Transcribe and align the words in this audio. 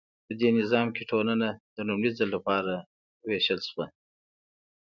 په 0.25 0.31
دې 0.39 0.49
نظام 0.59 0.87
کې 0.95 1.03
ټولنه 1.11 1.47
د 1.75 1.77
لومړي 1.89 2.11
ځل 2.17 2.29
لپاره 2.35 2.73
ویشل 3.27 3.59
شوه. 3.69 3.85